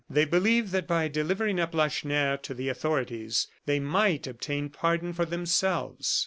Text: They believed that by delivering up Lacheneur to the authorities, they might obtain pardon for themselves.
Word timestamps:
They 0.09 0.25
believed 0.25 0.71
that 0.71 0.87
by 0.87 1.09
delivering 1.09 1.59
up 1.59 1.75
Lacheneur 1.75 2.35
to 2.37 2.55
the 2.55 2.69
authorities, 2.69 3.47
they 3.67 3.79
might 3.79 4.25
obtain 4.25 4.69
pardon 4.69 5.13
for 5.13 5.25
themselves. 5.25 6.19